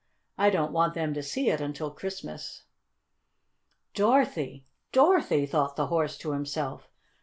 I 0.35 0.49
don't 0.49 0.71
want 0.71 0.95
them 0.95 1.13
to 1.13 1.21
see 1.21 1.51
it 1.51 1.61
until 1.61 1.91
Christmas." 1.91 2.63
"Dorothy! 3.93 4.65
Dorothy!" 4.91 5.45
thought 5.45 5.75
the 5.75 5.85
Horse 5.93 6.17
to 6.17 6.31
himself. 6.31 6.89